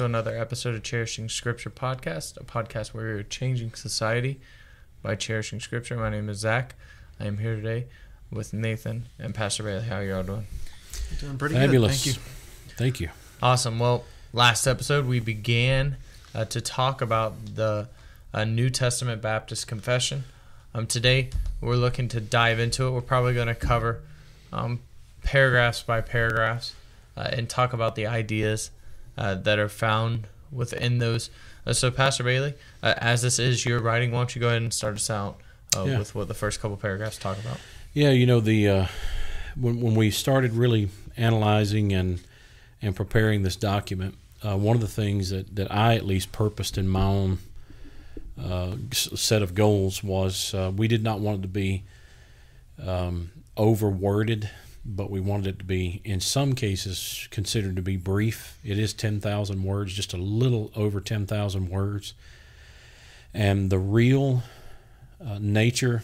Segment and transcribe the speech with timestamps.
[0.00, 4.40] Welcome to another episode of Cherishing Scripture Podcast, a podcast where we're changing society
[5.02, 5.94] by cherishing Scripture.
[5.94, 6.74] My name is Zach.
[7.20, 7.84] I am here today
[8.32, 9.82] with Nathan and Pastor Bailey.
[9.82, 10.46] How are y'all doing?
[11.18, 12.02] Doing pretty Fabulous.
[12.02, 12.14] good.
[12.14, 12.74] Thank you.
[12.76, 13.10] Thank you.
[13.42, 13.78] Awesome.
[13.78, 15.98] Well, last episode we began
[16.34, 17.90] uh, to talk about the
[18.32, 20.24] uh, New Testament Baptist Confession.
[20.72, 21.28] Um, today
[21.60, 22.92] we're looking to dive into it.
[22.92, 24.00] We're probably going to cover
[24.50, 24.80] um,
[25.22, 26.74] paragraphs by paragraphs
[27.18, 28.70] uh, and talk about the ideas
[29.20, 31.30] uh, that are found within those.
[31.66, 34.62] Uh, so, Pastor Bailey, uh, as this is your writing, why don't you go ahead
[34.62, 35.38] and start us out
[35.76, 35.98] uh, Yeah.
[35.98, 37.58] with what the first couple paragraphs talk about?
[37.92, 38.86] Yeah, you know the uh,
[39.56, 42.20] when when we started really analyzing and
[42.82, 46.78] and preparing this document, uh, one of the things that that I at least purposed
[46.78, 47.38] in my own
[48.42, 51.82] uh, set of goals was uh, we did not want it to be
[52.82, 54.48] um, over worded,
[54.84, 58.58] but we wanted it to be in some cases considered to be brief.
[58.64, 62.14] It is ten thousand words, just a little over ten thousand words,
[63.34, 64.42] and the real
[65.24, 66.02] uh, nature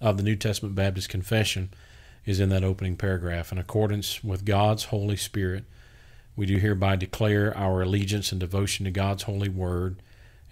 [0.00, 1.70] of the New Testament Baptist Confession
[2.24, 3.52] is in that opening paragraph.
[3.52, 5.64] In accordance with God's Holy Spirit,
[6.36, 10.02] we do hereby declare our allegiance and devotion to God's holy word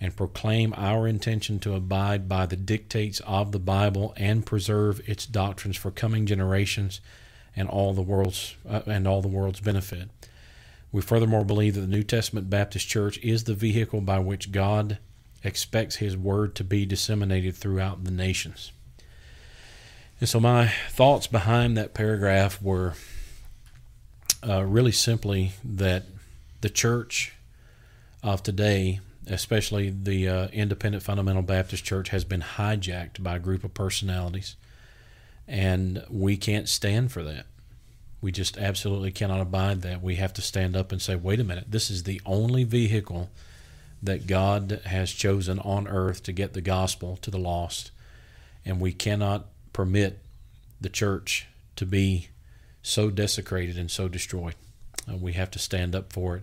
[0.01, 5.27] and proclaim our intention to abide by the dictates of the Bible and preserve its
[5.27, 7.01] doctrines for coming generations
[7.57, 10.09] and all the world's uh, and all the world's benefit.
[10.93, 14.99] We furthermore believe that the New Testament Baptist Church is the vehicle by which God
[15.43, 18.73] expects his word to be disseminated throughout the nations.
[20.21, 22.95] And so my thoughts behind that paragraph were
[24.47, 26.05] uh, really simply that
[26.61, 27.35] the church
[28.23, 33.65] of today, especially the uh, Independent Fundamental Baptist Church, has been hijacked by a group
[33.65, 34.57] of personalities,
[35.47, 37.47] and we can't stand for that.
[38.21, 40.03] We just absolutely cannot abide that.
[40.03, 43.31] We have to stand up and say, wait a minute, this is the only vehicle
[44.03, 47.91] that God has chosen on earth to get the gospel to the lost,
[48.65, 50.21] and we cannot permit
[50.81, 52.29] the church to be
[52.83, 54.55] so desecrated and so destroyed.
[55.11, 56.43] Uh, we have to stand up for it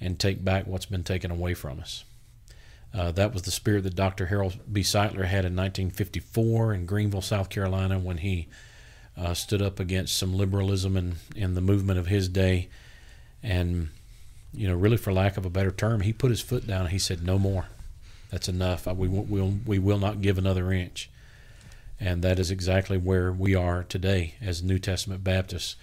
[0.00, 2.04] and take back what's been taken away from us.
[2.94, 4.26] Uh, that was the spirit that Dr.
[4.26, 4.80] Harold B.
[4.80, 8.48] Sightler had in 1954 in Greenville, South Carolina, when he
[9.16, 12.68] uh, stood up against some liberalism in, in the movement of his day.
[13.42, 13.90] And,
[14.54, 16.90] you know, really, for lack of a better term, he put his foot down and
[16.90, 17.66] he said, No more.
[18.30, 18.86] That's enough.
[18.86, 21.10] We, we'll, we will not give another inch.
[22.00, 25.76] And that is exactly where we are today as New Testament Baptists.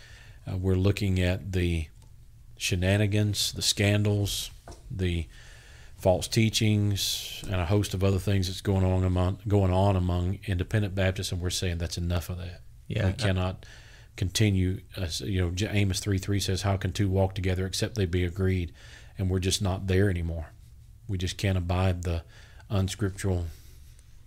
[0.50, 1.88] Uh, we're looking at the
[2.58, 4.52] shenanigans, the scandals,
[4.90, 5.28] the
[6.06, 10.38] false teachings, and a host of other things that's going on among going on among
[10.46, 12.62] independent Baptists, and we're saying that's enough of that.
[12.88, 13.66] Yeah, we cannot
[14.16, 14.82] continue.
[14.96, 18.24] Uh, you know, Amos three three says, "How can two walk together except they be
[18.24, 18.72] agreed?"
[19.18, 20.52] And we're just not there anymore.
[21.08, 22.22] We just can't abide the
[22.70, 23.48] unscriptural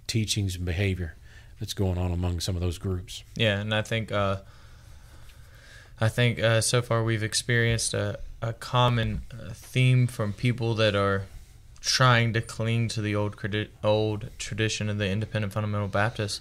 [0.08, 1.14] teachings and behavior
[1.60, 3.22] that's going on among some of those groups.
[3.36, 4.38] Yeah, and I think uh,
[6.00, 10.96] I think uh, so far we've experienced a, a common uh, theme from people that
[10.96, 11.22] are
[11.80, 16.40] trying to cling to the old credi- old tradition of the independent fundamental Baptists,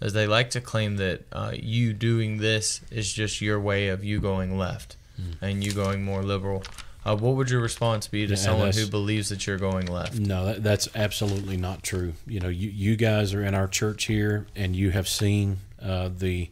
[0.00, 4.04] as they like to claim that uh, you doing this is just your way of
[4.04, 4.96] you going left
[5.40, 6.64] and you going more liberal.
[7.06, 10.18] Uh, what would your response be to Yeah, someone who believes that you're going left?
[10.18, 12.14] No, that, that's absolutely not true.
[12.26, 16.08] You know, you, you guys are in our church here, and you have seen uh,
[16.16, 16.50] the,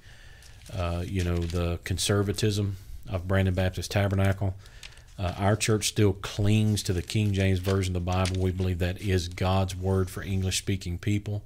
[0.76, 2.76] uh, you know, the conservatism
[3.08, 4.54] of Brandon Baptist Tabernacle.
[5.18, 8.40] Uh, our church still clings to the King James version of the Bible.
[8.40, 11.42] We believe that is God's word for English-speaking people.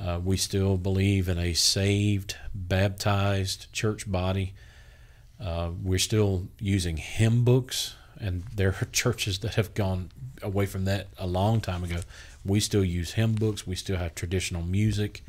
[0.00, 4.54] Uh, we still believe in a saved, baptized church body.
[5.40, 10.10] Uh, we're still using hymn books, and there are churches that have gone
[10.42, 12.00] away from that a long time ago.
[12.44, 13.66] We still use hymn books.
[13.66, 15.22] We still have traditional music.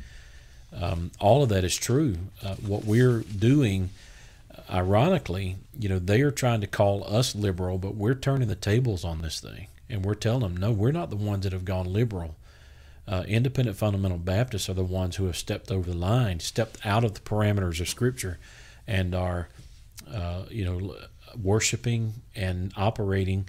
[0.72, 2.16] Um, all of that is true.
[2.42, 3.90] Uh, what we're doing,
[4.70, 9.04] ironically, you know, they are trying to call us liberal, but we're turning the tables
[9.04, 11.92] on this thing, and we're telling them, no, we're not the ones that have gone
[11.92, 12.36] liberal.
[13.06, 17.04] Uh, independent fundamental Baptists are the ones who have stepped over the line, stepped out
[17.04, 18.38] of the parameters of Scripture,
[18.86, 19.48] and are,
[20.10, 20.96] uh, you know,
[21.42, 23.48] worshiping and operating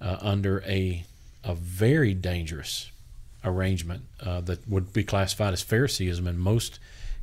[0.00, 1.04] uh, under a
[1.44, 2.90] a very dangerous
[3.44, 6.78] arrangement uh, that would be classified as Phariseeism in most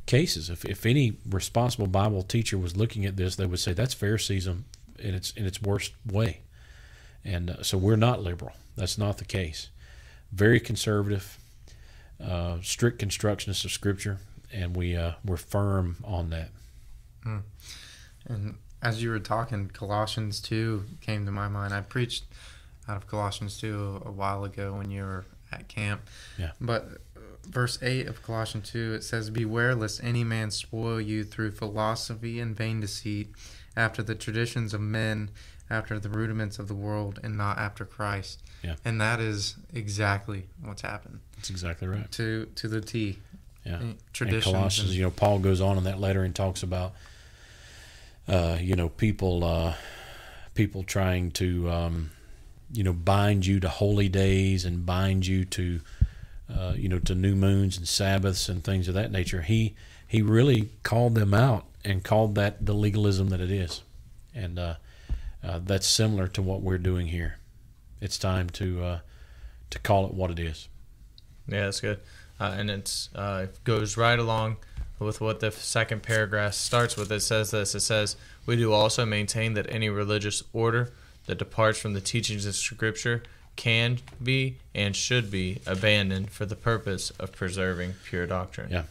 [0.06, 0.50] cases.
[0.50, 4.64] If, if any responsible Bible teacher was looking at this, they would say that's Phariseeism
[4.98, 6.40] in its in its worst way.
[7.24, 8.52] And uh, so we're not liberal.
[8.76, 9.68] That's not the case.
[10.32, 11.38] Very conservative,
[12.22, 14.18] uh, strict constructionists of Scripture,
[14.52, 16.50] and we uh, we're firm on that.
[18.26, 21.74] And as you were talking, Colossians 2 came to my mind.
[21.74, 22.24] I preached
[22.88, 26.02] out of Colossians 2 a while ago when you were at camp.
[26.38, 26.52] Yeah.
[26.60, 26.88] But
[27.46, 32.40] verse 8 of Colossians 2, it says, Beware lest any man spoil you through philosophy
[32.40, 33.30] and vain deceit,
[33.76, 35.30] after the traditions of men,
[35.68, 38.42] after the rudiments of the world, and not after Christ.
[38.62, 38.76] Yeah.
[38.84, 42.10] And that is exactly what's happened That's exactly right.
[42.12, 43.18] to to the T.
[43.64, 43.76] Yeah.
[43.76, 43.78] Uh,
[44.20, 46.92] And Colossians, and- you know, Paul goes on in that letter and talks about,
[48.28, 49.74] uh, you know, people, uh,
[50.54, 52.10] people trying to, um,
[52.72, 55.80] you know, bind you to holy days and bind you to,
[56.50, 59.42] uh, you know, to new moons and Sabbaths and things of that nature.
[59.42, 59.74] He
[60.06, 63.82] he really called them out and called that the legalism that it is,
[64.34, 64.74] and uh,
[65.42, 67.36] uh, that's similar to what we're doing here.
[68.00, 68.98] It's time to uh,
[69.70, 70.68] to call it what it is.
[71.46, 72.00] Yeah, that's good.
[72.38, 74.56] Uh, and it's uh, it goes right along
[74.98, 77.10] with what the second paragraph starts with.
[77.12, 77.74] It says this.
[77.74, 78.16] It says,
[78.46, 80.92] "We do also maintain that any religious order
[81.26, 83.22] that departs from the teachings of Scripture
[83.60, 88.84] can be and should be abandoned for the purpose of preserving pure doctrine." Yeah.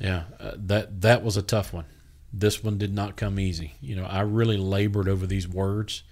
[0.00, 1.84] Yeah, uh, that that was a tough one.
[2.32, 3.74] This one did not come easy.
[3.80, 6.02] You know, I really labored over these words,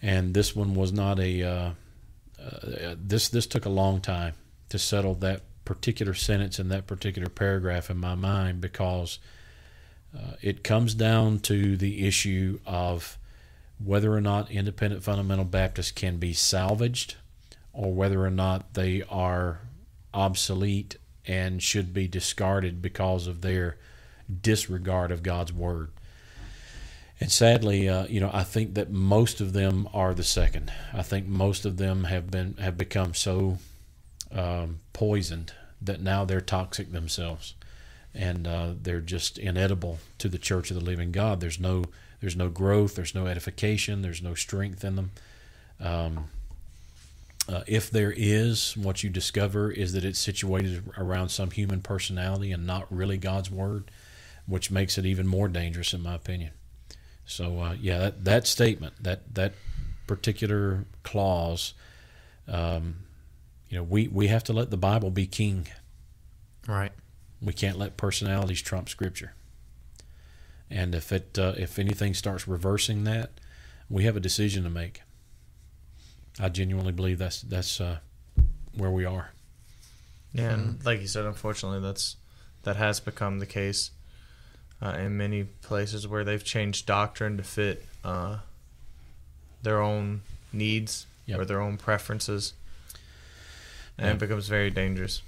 [0.00, 1.42] and this one was not a.
[1.42, 1.70] Uh,
[2.42, 4.32] uh, this this took a long time
[4.70, 9.18] to settle that particular sentence and that particular paragraph in my mind because
[10.16, 13.18] uh, it comes down to the issue of
[13.82, 17.16] whether or not independent fundamental Baptists can be salvaged,
[17.72, 19.60] or whether or not they are
[20.12, 20.96] obsolete
[21.26, 23.76] and should be discarded because of their
[24.42, 25.90] disregard of God's word.
[27.20, 30.72] And sadly, uh, you know, I think that most of them are the second.
[30.92, 33.58] I think most of them have been have become so
[34.32, 35.52] um, poisoned
[35.82, 37.54] that now they're toxic themselves,
[38.14, 41.40] and uh, they're just inedible to the Church of the Living God.
[41.40, 41.84] There's no
[42.20, 42.94] there's no growth.
[42.94, 44.02] There's no edification.
[44.02, 45.10] There's no strength in them.
[45.80, 46.24] Um,
[47.48, 52.52] uh, if there is, what you discover is that it's situated around some human personality
[52.52, 53.90] and not really God's word,
[54.46, 56.50] which makes it even more dangerous, in my opinion.
[57.24, 59.54] So, uh, yeah, that, that statement, that that
[60.06, 61.74] particular clause,
[62.46, 62.96] um,
[63.68, 65.68] you know, we, we have to let the Bible be king.
[66.66, 66.92] Right.
[67.40, 69.34] We can't let personalities trump Scripture.
[70.70, 73.30] And if it uh, if anything starts reversing that,
[73.88, 75.02] we have a decision to make.
[76.38, 77.98] I genuinely believe that's that's uh,
[78.74, 79.32] where we are.
[80.32, 82.16] Yeah, and like you said, unfortunately, that's
[82.64, 83.90] that has become the case
[84.82, 88.38] uh, in many places where they've changed doctrine to fit uh,
[89.62, 90.20] their own
[90.52, 91.40] needs Yep.
[91.40, 92.54] or their own preferences,
[93.98, 95.20] and it becomes very dangerous.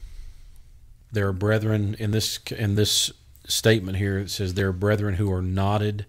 [1.12, 3.12] There are brethren in this in this
[3.50, 4.18] statement here.
[4.18, 6.06] It says there are brethren who are knotted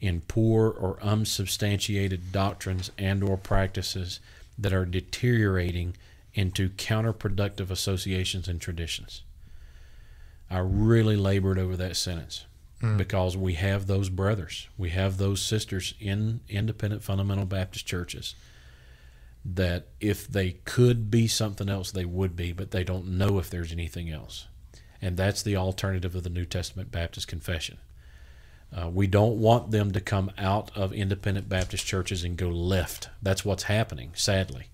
[0.00, 4.20] in poor or unsubstantiated doctrines and or practices
[4.56, 5.96] that are deteriorating
[6.34, 9.22] into counterproductive associations and traditions.
[10.50, 12.44] I really labored over that sentence
[12.80, 12.96] hmm.
[12.96, 18.34] because we have those brothers, we have those sisters in independent fundamental Baptist churches
[19.44, 23.48] that if they could be something else, they would be, but they don't know if
[23.48, 24.46] there's anything else.
[25.00, 27.78] And that's the alternative of the New Testament Baptist confession.
[28.76, 33.08] Uh, we don't want them to come out of independent Baptist churches and go left.
[33.22, 34.66] That's what's happening, sadly.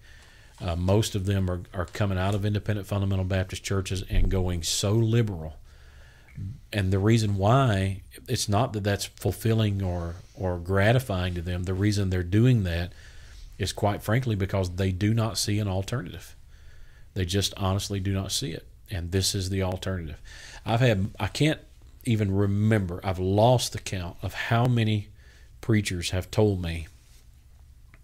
[0.61, 4.63] Uh, most of them are, are coming out of independent fundamental Baptist churches and going
[4.63, 5.57] so liberal.
[6.73, 11.65] And the reason why, it's not that that's fulfilling or, or gratifying to them.
[11.65, 12.93] The reason they're doing that
[13.59, 16.35] is quite frankly because they do not see an alternative.
[17.15, 18.67] They just honestly do not see it.
[18.91, 20.21] And this is the alternative.
[20.67, 21.61] I've had, I can't
[22.05, 25.09] even remember, I've lost the count of how many
[25.61, 26.89] preachers have told me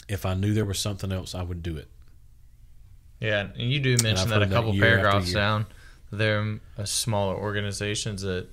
[0.08, 1.88] if I knew there was something else, I would do it.
[3.20, 5.66] Yeah, and you do mention that a heard that couple paragraphs down.
[6.10, 8.48] There are smaller organizations that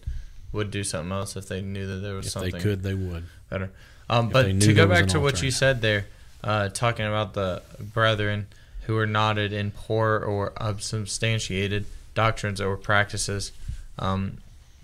[0.51, 2.93] would do something else if they knew that there was If something they could, they
[2.93, 3.25] would.
[3.49, 3.71] better.
[4.09, 6.05] Um, but to go back to what you said there,
[6.43, 8.47] uh, talking about the brethren
[8.83, 11.85] who are knotted in poor or unsubstantiated
[12.17, 13.51] doctrines or practices,
[13.99, 14.39] um,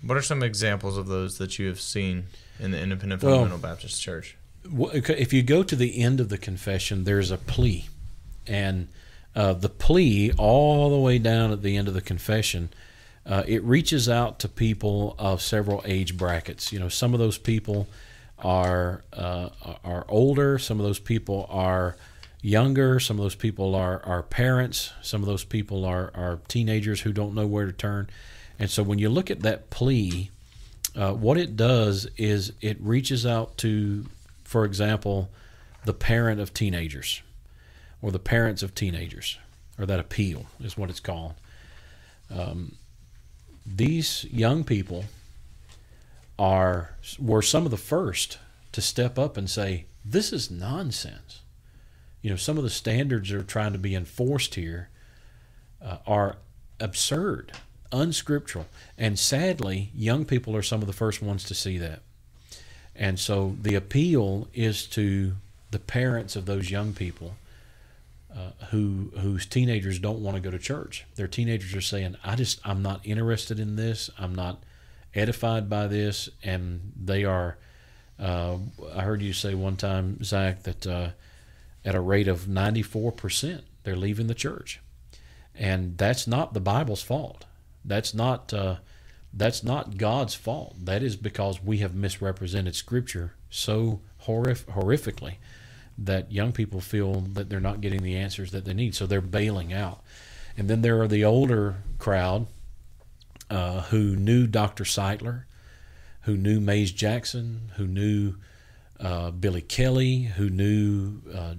[0.06, 2.26] what are some examples of those that you have seen
[2.60, 4.36] in the Independent Well- Fundamental Baptist Church?
[4.64, 7.88] If you go to the end of the confession, there's a plea,
[8.46, 8.88] and
[9.34, 12.70] uh, the plea all the way down at the end of the confession,
[13.26, 16.72] uh, it reaches out to people of several age brackets.
[16.72, 17.88] You know, some of those people
[18.38, 19.48] are uh,
[19.84, 20.58] are older.
[20.58, 21.96] Some of those people are
[22.44, 23.00] younger.
[23.00, 24.92] Some of those people are, are parents.
[25.02, 28.08] Some of those people are, are teenagers who don't know where to turn.
[28.58, 30.30] And so when you look at that plea,
[30.94, 34.06] uh, what it does is it reaches out to,
[34.44, 35.30] for example,
[35.86, 37.22] the parent of teenagers
[38.02, 39.38] or the parents of teenagers,
[39.78, 41.32] or that appeal is what it's called.
[42.30, 42.76] Um,
[43.64, 45.06] these young people
[46.38, 48.38] are were some of the first
[48.72, 51.40] to step up and say, "This is nonsense."
[52.24, 54.88] You know, some of the standards that are trying to be enforced here
[55.84, 56.36] uh, are
[56.80, 57.52] absurd,
[57.92, 58.64] unscriptural,
[58.96, 62.00] and sadly, young people are some of the first ones to see that.
[62.96, 65.34] And so the appeal is to
[65.70, 67.34] the parents of those young people
[68.34, 71.04] uh, who whose teenagers don't want to go to church.
[71.16, 74.08] Their teenagers are saying, "I just I'm not interested in this.
[74.18, 74.62] I'm not
[75.14, 77.58] edified by this," and they are.
[78.18, 78.56] Uh,
[78.94, 81.08] I heard you say one time, Zach, that uh,
[81.84, 84.80] at a rate of 94 percent, they're leaving the church,
[85.54, 87.44] and that's not the Bible's fault.
[87.84, 88.76] That's not uh,
[89.32, 90.76] that's not God's fault.
[90.84, 95.36] That is because we have misrepresented Scripture so horrif- horrifically
[95.98, 99.20] that young people feel that they're not getting the answers that they need, so they're
[99.20, 100.02] bailing out.
[100.56, 102.46] And then there are the older crowd
[103.50, 104.84] uh, who knew Dr.
[104.84, 105.44] Sightler,
[106.22, 108.34] who knew Mays Jackson, who knew
[109.00, 111.54] uh, Billy Kelly, who knew uh,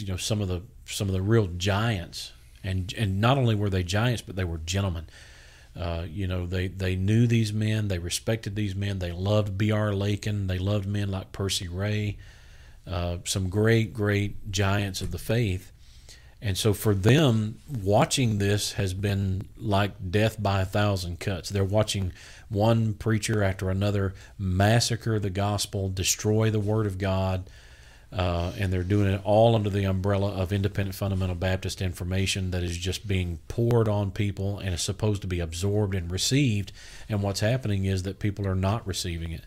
[0.00, 3.70] you know some of the some of the real giants, and and not only were
[3.70, 5.06] they giants, but they were gentlemen.
[5.78, 9.92] Uh, you know, they, they knew these men, they respected these men, they loved B.R.
[9.92, 12.16] Lakin, they loved men like Percy Ray,
[12.86, 15.72] uh, some great, great giants of the faith.
[16.40, 21.48] And so for them, watching this has been like death by a thousand cuts.
[21.48, 22.12] They're watching
[22.48, 27.50] one preacher after another massacre the gospel, destroy the word of God,
[28.12, 32.62] uh, and they're doing it all under the umbrella of independent fundamental Baptist information that
[32.62, 36.72] is just being poured on people and is supposed to be absorbed and received.
[37.08, 39.44] And what's happening is that people are not receiving it.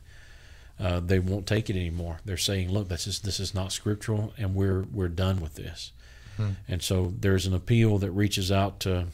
[0.80, 2.20] Uh, they won't take it anymore.
[2.24, 5.92] They're saying, "Look, this is this is not scriptural, and we're we're done with this."
[6.38, 6.52] Hmm.
[6.70, 9.08] And so there's an appeal that reaches out to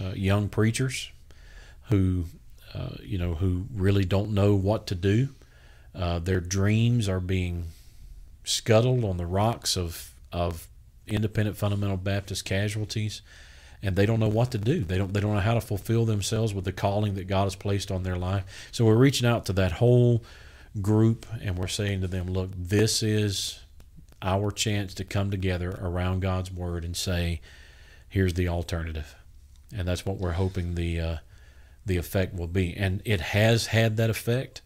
[0.00, 1.10] uh, young preachers
[1.90, 2.24] who,
[2.74, 5.28] uh, you know, who really don't know what to do.
[5.94, 7.66] Uh, their dreams are being
[8.44, 10.68] scuttled on the rocks of of
[11.06, 13.22] independent fundamental Baptist casualties,
[13.82, 14.80] and they don't know what to do.
[14.80, 17.56] They don't they don't know how to fulfill themselves with the calling that God has
[17.56, 18.44] placed on their life.
[18.72, 20.22] So we're reaching out to that whole
[20.80, 23.60] group, and we're saying to them, look, this is
[24.22, 27.40] our chance to come together around God's word and say,
[28.08, 29.16] here's the alternative,
[29.74, 31.16] and that's what we're hoping the uh,
[31.84, 32.74] the effect will be.
[32.76, 34.62] And it has had that effect.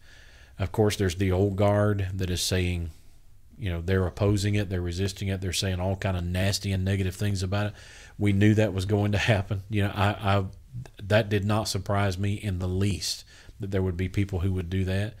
[0.59, 2.91] Of course, there's the old guard that is saying
[3.57, 6.85] you know they're opposing it they're resisting it they're saying all kind of nasty and
[6.85, 7.73] negative things about it.
[8.19, 9.63] We knew that was going to happen.
[9.69, 10.45] You know i, I
[11.03, 13.23] that did not surprise me in the least
[13.59, 15.15] that there would be people who would do that.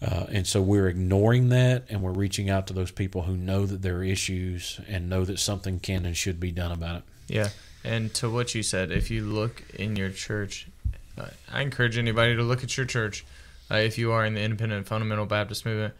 [0.00, 3.66] Uh, and so we're ignoring that and we're reaching out to those people who know
[3.66, 7.02] that there are issues and know that something can and should be done about it.
[7.26, 7.48] Yeah.
[7.82, 10.68] And to what you said if you look in your church
[11.18, 13.24] uh, i encourage anybody to look at your church.
[13.70, 15.94] Uh, if you are in the independent fundamental baptist movement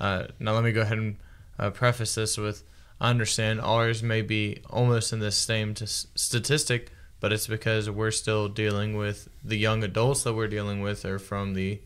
[0.00, 1.16] uh, now, let me go ahead and
[1.58, 2.62] uh, preface this with
[3.00, 8.10] I understand ours may be almost in the same t- statistic, but it's because we're
[8.10, 11.80] still dealing with the young adults that we're dealing with are from the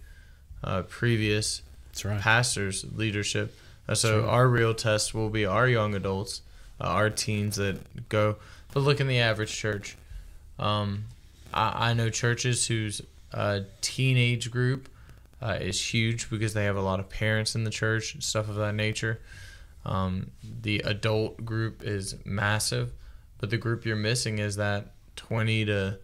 [0.63, 1.63] uh, previous
[2.05, 2.21] right.
[2.21, 3.57] pastors' leadership.
[3.89, 4.29] Uh, so right.
[4.29, 6.43] our real test will be our young adults,
[6.81, 8.37] uh, our teens that go.
[8.73, 9.97] But look in the average church.
[10.59, 11.05] Um,
[11.55, 13.01] I, I know churches whose
[13.33, 14.89] uh, teenage group
[15.41, 18.49] uh, is huge because they have a lot of parents in the church, and stuff
[18.49, 19.21] of that nature.
[19.85, 22.93] Um, the adult group is massive,
[23.39, 25.99] but the group you're missing is that 20 to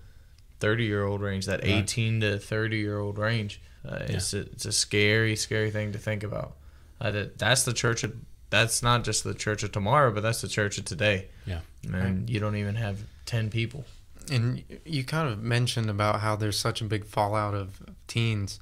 [0.61, 1.71] 30 year old range, that right.
[1.71, 3.61] 18 to 30 year old range.
[3.87, 4.17] Uh, yeah.
[4.17, 6.57] it's, a, it's a scary, scary thing to think about.
[7.01, 8.15] Uh, that that's the church of
[8.51, 11.27] that's not just the church of tomorrow, but that's the church of today.
[11.45, 12.29] Yeah, and right.
[12.29, 13.85] you don't even have 10 people.
[14.31, 18.61] And you kind of mentioned about how there's such a big fallout of teens.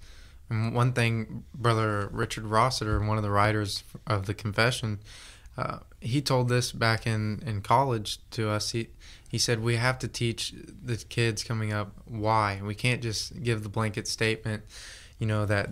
[0.51, 5.01] And one thing, Brother Richard Rossiter, one of the writers of the Confession,
[5.57, 8.71] uh, he told this back in, in college to us.
[8.71, 8.89] He,
[9.29, 10.53] he said, We have to teach
[10.85, 12.61] the kids coming up why.
[12.63, 14.63] We can't just give the blanket statement,
[15.19, 15.71] you know, that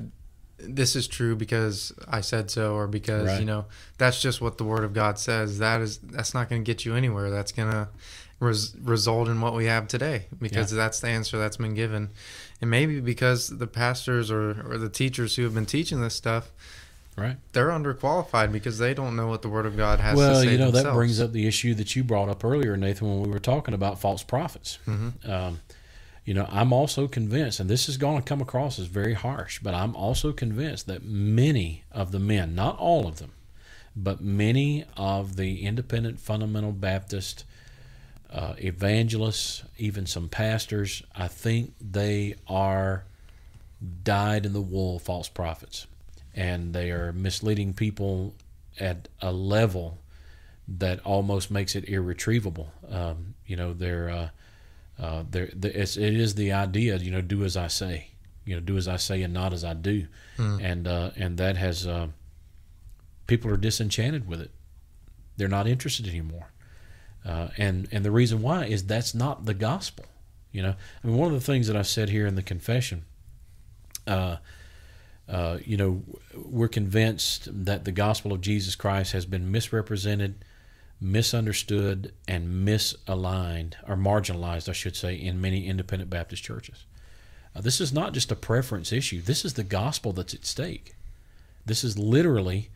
[0.59, 3.41] this is true because I said so or because, right.
[3.41, 3.67] you know,
[3.99, 5.59] that's just what the Word of God says.
[5.59, 7.31] That is, that's not going to get you anywhere.
[7.31, 7.89] That's going to
[8.41, 10.79] res- result in what we have today because yeah.
[10.79, 12.11] that's the answer that's been given
[12.61, 16.51] and maybe because the pastors or, or the teachers who have been teaching this stuff
[17.17, 20.47] right they're underqualified because they don't know what the word of god has well, to
[20.47, 20.85] say you know themselves.
[20.85, 23.75] that brings up the issue that you brought up earlier nathan when we were talking
[23.75, 25.31] about false prophets mm-hmm.
[25.31, 25.61] um,
[26.25, 29.61] you know i'm also convinced and this is going to come across as very harsh
[29.61, 33.33] but i'm also convinced that many of the men not all of them
[33.97, 37.45] but many of the independent fundamental Baptist
[38.33, 43.05] uh, evangelists, even some pastors, I think they are
[44.05, 45.87] dyed in the wool false prophets,
[46.35, 48.35] and they are misleading people
[48.79, 49.99] at a level
[50.69, 52.73] that almost makes it irretrievable.
[52.89, 54.29] Um, you know, they're, uh,
[54.99, 58.09] uh, they're, it's, it is the idea, you know, do as I say,
[58.45, 60.07] you know, do as I say and not as I do,
[60.39, 60.63] Mm.
[60.63, 62.07] and uh, and that has uh,
[63.27, 64.51] people are disenchanted with it.
[65.37, 66.51] They're not interested anymore,
[67.25, 70.07] uh, and and the reason why is that's not the gospel.
[70.53, 73.05] You know, I mean, one of the things that I said here in the confession.
[74.07, 74.37] Uh,
[75.29, 76.03] uh, you know,
[76.35, 80.45] we're convinced that the gospel of Jesus Christ has been misrepresented,
[81.01, 86.85] misunderstood, and misaligned, or marginalized, I should say, in many independent Baptist churches.
[87.55, 89.21] Uh, this is not just a preference issue.
[89.21, 90.97] This is the gospel that's at stake.
[91.65, 92.71] This is literally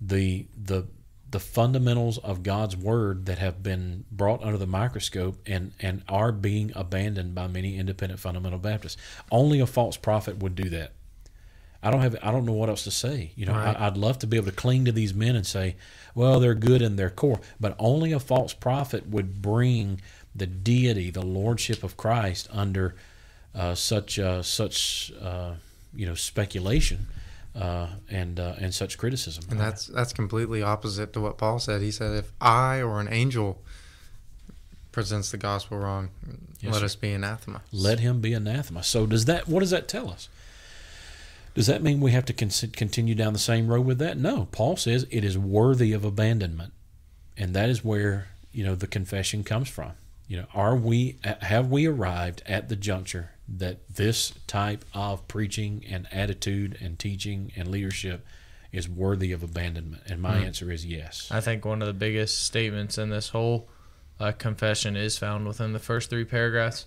[0.00, 0.86] the the
[1.34, 6.30] the fundamentals of God's word that have been brought under the microscope and, and are
[6.30, 8.96] being abandoned by many independent fundamental Baptists.
[9.32, 10.92] Only a false prophet would do that.
[11.82, 13.32] I don't have I don't know what else to say.
[13.34, 13.76] You know, Right.
[13.76, 15.74] I, I'd love to be able to cling to these men and say,
[16.14, 20.00] well, they're good in their core, but only a false prophet would bring
[20.36, 22.94] the deity, the lordship of Christ under
[23.56, 25.54] uh, such uh, such uh,
[25.92, 27.08] you know speculation
[27.54, 29.44] uh, and uh, and such criticism.
[29.50, 31.82] And that's that's completely opposite to what Paul said.
[31.82, 33.62] He said, "If I or an angel
[34.92, 36.10] presents the gospel wrong,
[36.60, 36.84] Yes, let sir.
[36.86, 38.82] us be anathema." let him be anathema.
[38.82, 39.48] So does that?
[39.48, 40.28] What does that tell us?
[41.54, 44.18] Does that mean we have to con- continue down the same road with that?
[44.18, 44.48] No.
[44.50, 46.72] Paul says it is worthy of abandonment,
[47.36, 49.92] and that is where you know the confession comes from.
[50.26, 55.84] You know, are we have we arrived at the juncture that this type of preaching
[55.88, 58.24] and attitude and teaching and leadership
[58.72, 60.02] is worthy of abandonment?
[60.06, 60.46] And my Mm.
[60.46, 61.28] answer is yes.
[61.30, 63.68] I think one of the biggest statements in this whole
[64.18, 66.86] uh, confession is found within the first three paragraphs.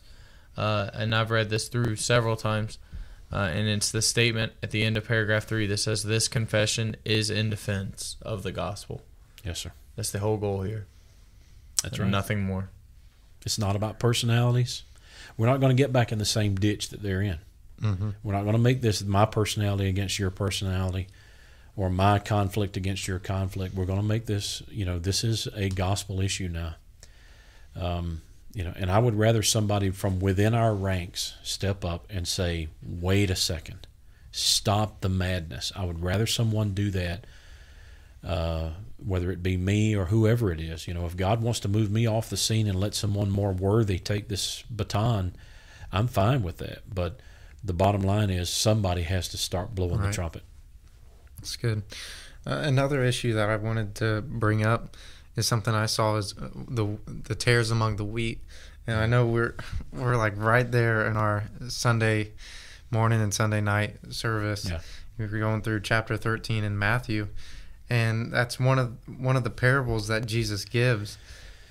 [0.56, 2.80] Uh, and I've read this through several times.
[3.32, 6.96] Uh, and it's the statement at the end of paragraph three that says, This confession
[7.06, 9.04] is in defense of the gospel.
[9.44, 9.74] Yes, sir.
[9.98, 10.88] That's the whole goal here.
[11.84, 12.12] That's And right.
[12.12, 12.70] Nothing more.
[13.48, 14.84] It's not about personalities.
[15.38, 17.40] We're not going to get back in the same ditch that they're in.
[17.80, 21.08] hmm We're not going to make this my personality against your personality
[21.78, 23.74] or my conflict against your conflict.
[23.74, 26.76] We're going to make this, you know, this is a gospel issue now.
[27.76, 28.22] Um,
[28.54, 32.70] you know, and I would rather somebody from within our ranks step up and say,
[32.82, 33.86] "Wait a second,
[34.32, 37.26] stop the madness." I would rather someone do that,
[38.24, 40.88] uh, whether it be me or whoever it is.
[40.88, 43.52] You know, if God wants to move me off the scene and let someone more
[43.52, 45.36] worthy take this baton,
[45.92, 46.94] I'm fine with that.
[46.94, 47.20] But
[47.64, 50.44] the bottom line is somebody has to start blowing the trumpet.
[51.38, 51.84] That's good.
[52.46, 54.96] Uh, another issue that I wanted to bring up
[55.36, 58.42] is something I saw is uh, the the tares among the wheat.
[58.88, 59.56] And I know we're
[59.92, 62.32] we're like right there in our Sunday
[62.90, 64.70] morning and Sunday night service.
[64.70, 64.80] Yeah.
[65.18, 67.28] We're going through chapter 13 in Matthew,
[67.90, 71.18] and that's one of one of the parables that Jesus gives.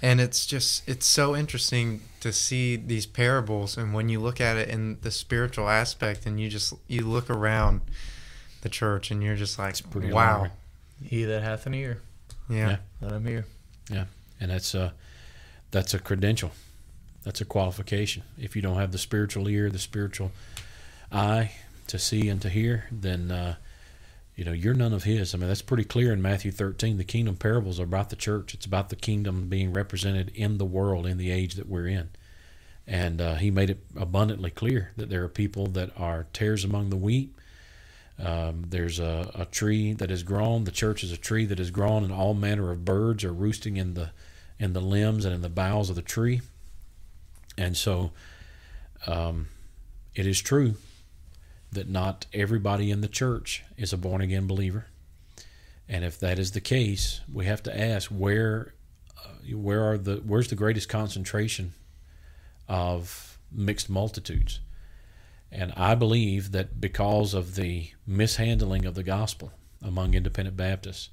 [0.02, 4.56] And it's just it's so interesting to see these parables and when you look at
[4.56, 7.80] it in the spiritual aspect and you just you look around
[8.60, 10.10] the church and you're just like wow.
[10.10, 10.52] alarming.
[11.02, 12.00] He that hath an ear,
[12.48, 12.68] Yeah.
[12.68, 12.76] Yeah.
[13.00, 13.46] let him hear.
[13.90, 14.04] Yeah
[14.40, 14.92] and that's a
[15.70, 16.52] that's a credential
[17.24, 20.32] that's a qualification if you don't have the spiritual ear the spiritual
[21.10, 21.52] eye
[21.86, 23.54] to see and to hear then uh,
[24.36, 25.34] you know you're none of his.
[25.34, 28.54] I mean that's pretty clear in matthew 13 the kingdom parables are about the church.
[28.54, 32.10] It's about the kingdom being represented in the world in the age that we're in.
[32.86, 36.90] And uh, he made it abundantly clear that there are people that are tares among
[36.90, 37.34] the wheat.
[38.22, 40.64] Um, there's a, a tree that has grown.
[40.64, 43.76] The church is a tree that has grown, and all manner of birds are roosting
[43.76, 44.10] in the
[44.58, 46.40] in the limbs and in the boughs of the tree.
[47.58, 48.12] And so,
[49.06, 49.48] um,
[50.14, 50.76] it is true
[51.76, 54.86] that not everybody in the church is a born again believer.
[55.88, 58.74] And if that is the case, we have to ask where
[59.24, 61.74] uh, where are the where's the greatest concentration
[62.68, 64.60] of mixed multitudes?
[65.52, 71.10] And I believe that because of the mishandling of the gospel among independent Baptists,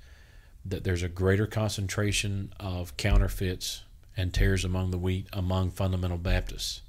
[0.65, 3.83] that there's a greater concentration of counterfeits
[4.17, 6.81] and tares among the wheat among fundamental Baptists,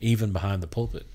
[0.00, 1.06] even behind the pulpit,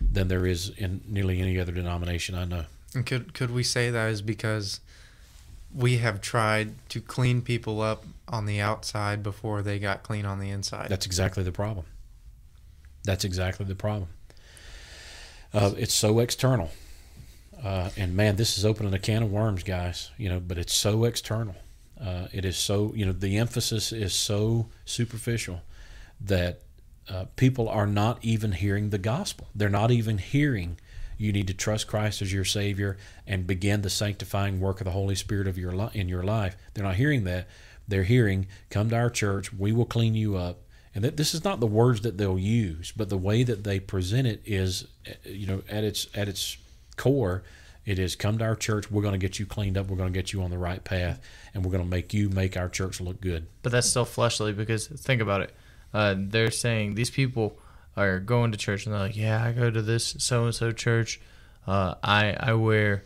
[0.00, 2.64] than there is in nearly any other denomination I know.
[2.94, 4.80] And could could we say that is because
[5.74, 10.38] we have tried to clean people up on the outside before they got clean on
[10.40, 10.88] the inside?
[10.88, 11.86] That's exactly the problem.
[13.04, 14.08] That's exactly the problem.
[15.52, 16.70] Uh, it's so external.
[17.62, 20.10] uh, and man, this is opening a can of worms, guys.
[20.18, 21.56] You know, but it's so external.
[22.00, 25.62] Uh, it is so you know the emphasis is so superficial
[26.20, 26.60] that
[27.08, 29.48] uh, people are not even hearing the gospel.
[29.54, 30.78] They're not even hearing
[31.18, 34.90] you need to trust Christ as your Savior and begin the sanctifying work of the
[34.90, 36.56] Holy Spirit of your li- in your life.
[36.74, 37.48] They're not hearing that.
[37.88, 39.52] They're hearing, "Come to our church.
[39.52, 40.62] We will clean you up."
[40.94, 43.78] And that this is not the words that they'll use, but the way that they
[43.78, 44.86] present it is,
[45.24, 46.56] you know, at its at its
[46.96, 47.42] core,
[47.84, 48.90] it is come to our church.
[48.90, 49.88] We're going to get you cleaned up.
[49.88, 51.20] We're going to get you on the right path,
[51.54, 53.46] and we're going to make you make our church look good.
[53.62, 55.54] But that's still fleshly because think about it.
[55.96, 57.58] Uh, they're saying these people
[57.96, 60.70] are going to church and they're like, yeah, I go to this so and so
[60.72, 61.20] church.
[61.66, 63.02] Uh, I I wear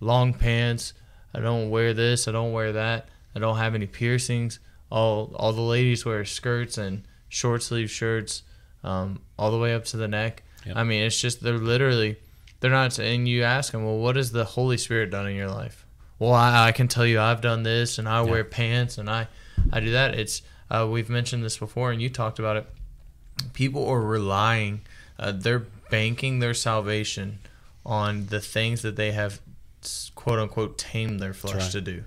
[0.00, 0.92] long pants.
[1.34, 2.28] I don't wear this.
[2.28, 3.08] I don't wear that.
[3.34, 4.60] I don't have any piercings.
[4.90, 8.42] All all the ladies wear skirts and short sleeve shirts,
[8.84, 10.42] um, all the way up to the neck.
[10.66, 10.76] Yep.
[10.76, 12.16] I mean, it's just they're literally
[12.60, 12.98] they're not.
[12.98, 15.84] And you ask them, well, what has the Holy Spirit done in your life?
[16.18, 18.30] Well, I, I can tell you, I've done this, and I Yeah.
[18.30, 19.28] wear pants, and I
[19.72, 20.14] I do that.
[20.14, 22.66] It's uh, we've mentioned this before, and you talked about it.
[23.52, 24.82] People are relying,
[25.18, 27.38] uh, they're banking their salvation
[27.86, 29.40] on the things that they have,
[30.14, 31.72] quote unquote, tamed their flesh right.
[31.72, 32.04] to do.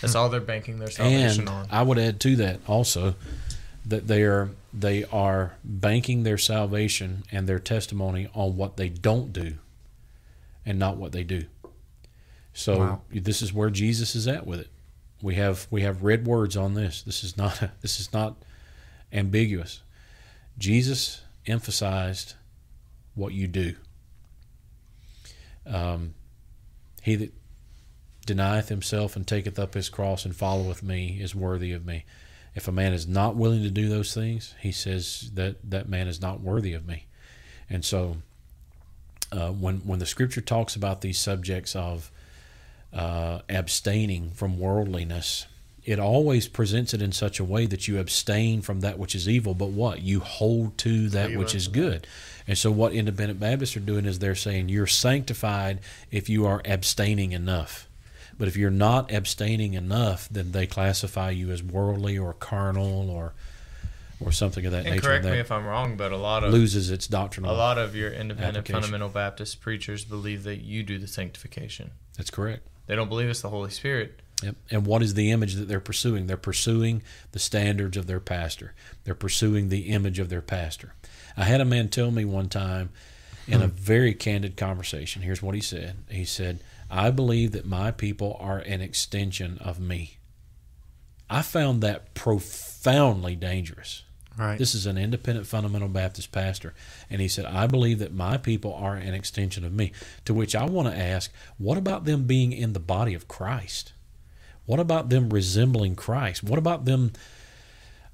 [0.00, 1.68] That's all they're banking their salvation and on.
[1.70, 3.14] I would add to that also
[3.86, 9.32] that they are they are banking their salvation and their testimony on what they don't
[9.32, 9.54] do
[10.64, 11.44] and not what they do.
[12.52, 13.00] So Wow.
[13.10, 14.68] this is where Jesus is at with it.
[15.22, 17.02] We have we have red words on this.
[17.02, 18.36] This is not this is not
[19.12, 19.82] ambiguous.
[20.58, 22.34] Jesus emphasized
[23.14, 23.74] what you do.
[25.66, 26.14] Um,
[27.02, 27.32] he that
[28.26, 32.04] denieth himself and taketh up his cross and followeth me is worthy of me.
[32.54, 36.08] If a man is not willing to do those things, he says that that man
[36.08, 37.06] is not worthy of me.
[37.68, 38.16] And so,
[39.32, 42.10] uh, when when the Scripture talks about these subjects of
[42.92, 45.46] uh, abstaining from worldliness,
[45.84, 49.28] it always presents it in such a way that you abstain from that which is
[49.28, 52.06] evil, but what you hold to that which is good.
[52.46, 56.60] And so, what independent Baptists are doing is they're saying you're sanctified if you are
[56.64, 57.88] abstaining enough.
[58.36, 63.34] But if you're not abstaining enough, then they classify you as worldly or carnal or
[64.18, 65.06] or something of that and nature.
[65.06, 67.50] correct me if I'm wrong, but a lot of loses its doctrinal.
[67.50, 71.90] a lot of your independent fundamental Baptist preachers believe that you do the sanctification.
[72.16, 72.66] That's correct.
[72.90, 74.20] They don't believe it's the Holy Spirit.
[74.42, 74.56] Yep.
[74.68, 76.26] And what is the image that they're pursuing?
[76.26, 78.74] They're pursuing the standards of their pastor.
[79.04, 80.94] They're pursuing the image of their pastor.
[81.36, 82.90] I had a man tell me one time
[83.46, 83.76] in a hmm.
[83.76, 85.22] very candid conversation.
[85.22, 85.98] Here's what he said.
[86.10, 90.18] He said, "I believe that my people are an extension of me."
[91.28, 94.02] I found that profoundly dangerous.
[94.40, 94.58] Right.
[94.58, 96.72] This is an independent fundamental Baptist pastor.
[97.10, 99.92] And he said, I believe that my people are an extension of me.
[100.24, 103.92] To which I want to ask, what about them being in the body of Christ?
[104.64, 106.42] What about them resembling Christ?
[106.42, 107.12] What about them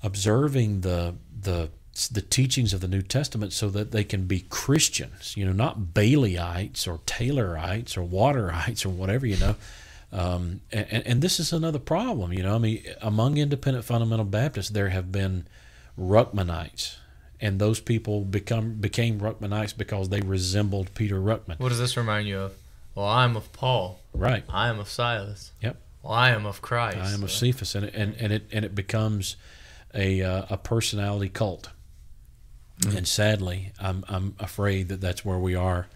[0.03, 1.71] observing the the
[2.13, 5.95] the teachings of the New Testament so that they can be Christians, you know, not
[5.95, 9.55] Baileyites or Taylorites or Waterites or whatever, you know.
[10.13, 12.55] Um, and, and this is another problem, you know.
[12.55, 15.47] I mean, among independent fundamental Baptists, there have been
[15.99, 16.97] Ruckmanites,
[17.41, 21.59] and those people become became Ruckmanites because they resembled Peter Ruckman.
[21.59, 22.55] What does this remind you of?
[22.95, 24.01] Well, I am of Paul.
[24.15, 24.45] Right.
[24.49, 25.53] I am of Silas.
[25.61, 25.77] Yep.
[26.03, 26.99] Well, I am of Christ.
[26.99, 29.37] I am of Cephas, and it, and, and it and it becomes
[29.95, 31.71] a uh, a personality cult.
[32.87, 35.89] And sadly, I'm I'm afraid that that's where we are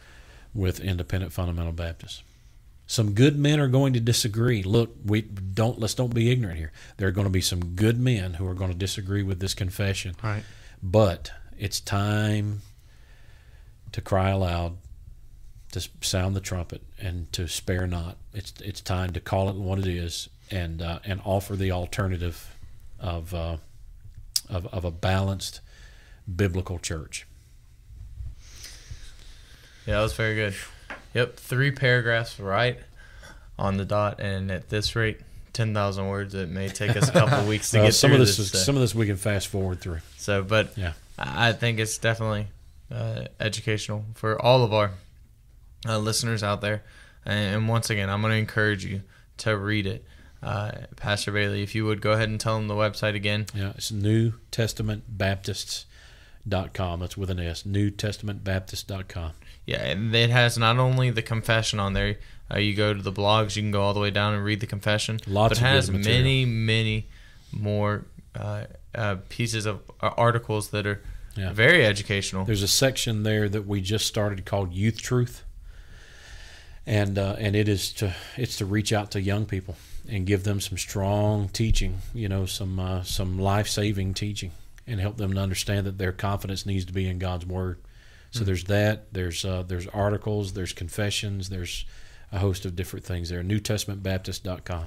[0.55, 2.23] with independent fundamental Baptists.
[2.91, 4.65] Some good men are going to disagree.
[4.65, 6.73] Look, we don't let's don't be ignorant here.
[6.97, 9.55] There are going to be some good men who are going to disagree with this
[9.55, 10.17] confession.
[10.25, 10.43] Right.
[10.83, 12.63] But it's time
[13.93, 14.77] to cry aloud,
[15.71, 18.17] to sound the trumpet, and to spare not.
[18.35, 22.57] It's it's time to call it what it is, and uh, and offer the alternative
[22.99, 23.59] of, uh,
[24.49, 25.61] of of a balanced
[26.27, 27.25] biblical church.
[29.87, 30.57] Yeah, that was very good.
[31.15, 32.79] Yep, three paragraphs right
[33.59, 35.21] on the dot, and at this rate,
[35.53, 36.35] ten thousand words.
[36.35, 38.47] It may take us a couple weeks to Uh, get some through of this, this.
[38.49, 40.01] is, uh, some of this we can fast forward through.
[40.17, 40.93] So, but Yeah.
[41.19, 42.47] I think it's definitely
[42.91, 44.93] uh, educational for all of our
[45.87, 46.83] uh, listeners out there.
[47.27, 49.03] And, and once again, I'm going to encourage you
[49.39, 50.05] to read it.
[50.43, 53.45] Uh, Pastor Bailey, if you would go ahead and tell them the website again.
[53.55, 55.19] Yeah, it's New Testament
[56.47, 57.01] Baptists.com.
[57.01, 57.65] That's with an S.
[57.67, 59.33] New Testament Baptist.com.
[59.67, 62.17] Yeah, and it has not only the confession on there.
[62.53, 64.59] Uh, you go to the blogs, you can go all the way down and read
[64.61, 65.21] the confession.
[65.27, 67.07] Lots but it has many, many
[67.53, 71.01] more uh, uh, pieces of uh, articles that are
[71.37, 71.53] Yeah.
[71.53, 72.45] very educational.
[72.45, 75.45] There's a section there that we just started called Youth Truth.
[76.87, 79.77] and uh, and it is to it's to reach out to young people
[80.09, 84.51] and give them some strong teaching, you know, some uh, some life saving teaching,
[84.91, 87.81] and help them to understand that their confidence needs to be in God's word.
[88.33, 89.13] So there's that.
[89.13, 90.53] There's uh, there's articles.
[90.53, 91.49] There's confessions.
[91.49, 91.85] There's
[92.31, 93.43] a host of different things there.
[93.43, 94.85] NewTestamentBaptist.com.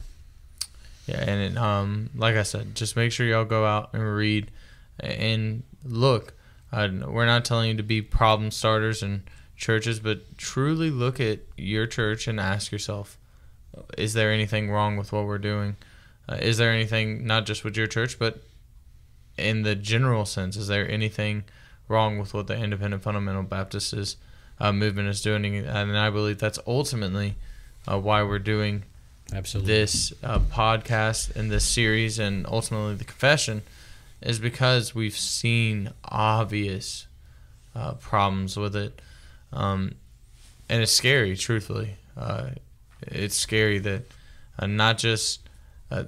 [1.07, 4.51] Yeah, and it, um, like I said, just make sure y'all go out and read
[4.99, 6.33] and look.
[6.71, 9.23] Uh, we're not telling you to be problem starters in
[9.57, 13.17] churches, but truly look at your church and ask yourself,
[13.97, 15.75] is there anything wrong with what we're doing?
[16.29, 18.41] Uh, is there anything not just with your church, but
[19.37, 21.43] in the general sense, is there anything
[21.87, 24.17] wrong with what the Independent Fundamental Baptist is,
[24.59, 25.57] uh, movement is doing?
[25.57, 27.35] And I believe that's ultimately
[27.87, 28.83] uh, why we're doing
[29.33, 29.73] Absolutely.
[29.73, 33.63] this uh, podcast and this series and ultimately the confession
[34.21, 37.07] is because we've seen obvious
[37.75, 39.01] uh, problems with it.
[39.51, 39.95] Um,
[40.69, 41.95] and it's scary, truthfully.
[42.15, 42.51] Uh,
[43.01, 44.03] it's scary that
[44.57, 45.41] uh, not just
[45.91, 46.03] uh,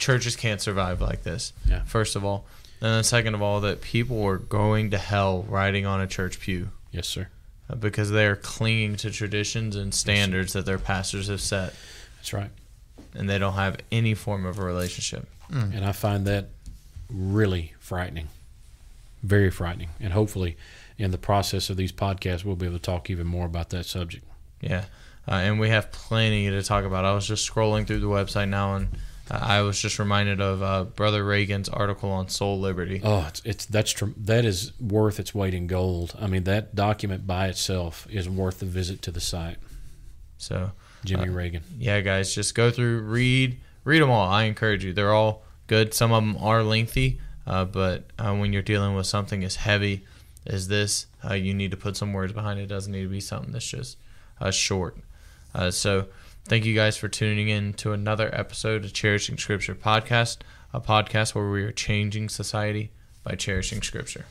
[0.00, 1.82] churches can't survive like this, Yeah.
[1.84, 2.44] first of all.
[2.80, 6.40] And then, second of all, that people are going to hell riding on a church
[6.40, 7.28] pew Yes, sir.
[7.68, 11.74] uh, because they're clinging to traditions and standards that their pastors have set
[12.16, 12.50] That's right.
[13.14, 15.28] and they don't have any form of a relationship.
[15.52, 16.48] And I find that
[17.08, 18.28] really frightening,
[19.22, 19.88] very frightening.
[20.00, 20.56] And hopefully,
[20.96, 23.84] in the process of these podcasts, we'll be able to talk even more about that
[23.86, 24.24] subject.
[24.60, 24.84] Yeah.
[25.28, 27.04] Uh, and we have plenty to talk about.
[27.04, 28.88] I was just scrolling through the website now and
[29.30, 33.00] I was just reminded of uh, Brother Reagan's article on soul liberty.
[33.04, 36.14] Oh, it's, it's that's that is worth its weight in gold.
[36.20, 39.58] I mean, that document by itself is worth the visit to the site.
[40.38, 40.72] So,
[41.04, 41.62] Jimmy Uh, Reagan.
[41.78, 44.28] yeah, guys, just go through, read, read them all.
[44.28, 44.92] I encourage you.
[44.92, 45.92] They're all good.
[45.94, 50.04] Some of them are lengthy, uh, but uh, when you're dealing with something as heavy
[50.46, 52.64] as this, uh, you need to put some words behind it.
[52.64, 53.98] It doesn't need to be something that's just
[54.40, 54.96] uh, short.
[55.54, 56.06] Uh, so,
[56.46, 60.38] thank you guys for tuning in to another episode of Cherishing Scripture podcast,
[60.72, 64.26] a podcast where we are changing society by cherishing Scripture.